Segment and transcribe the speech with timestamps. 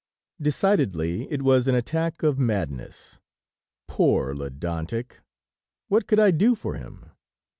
[0.41, 3.19] Decidedly it was an attack of madness.
[3.87, 5.17] Poor Ledantec!
[5.89, 7.11] What could I do for him?